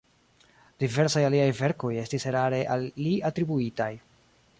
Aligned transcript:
Diversaj 0.83 1.21
aliaj 1.27 1.45
verkoj 1.59 1.91
estis 2.05 2.25
erare 2.31 2.61
al 2.77 2.87
li 3.09 3.13
atribuitaj. 3.31 3.91